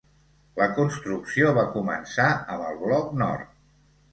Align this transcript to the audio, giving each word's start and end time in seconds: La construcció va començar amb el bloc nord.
La 0.61 0.67
construcció 0.77 1.51
va 1.59 1.67
començar 1.75 2.25
amb 2.55 2.67
el 2.71 2.83
bloc 2.87 3.13
nord. 3.25 3.53